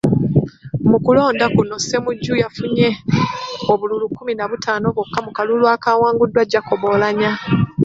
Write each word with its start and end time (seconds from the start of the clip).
Mu 0.89 0.97
kulonda 1.05 1.45
kuno 1.55 1.75
Ssemujju 1.81 2.33
yafunye 2.41 2.87
obululu 3.71 4.05
kkumi 4.09 4.33
na 4.35 4.45
butaano 4.51 4.87
bwokka 4.95 5.19
mu 5.25 5.31
kalulu 5.37 5.65
akaawanguddwa 5.75 6.47
Jacob 6.51 6.81
Oulanyah. 6.89 7.37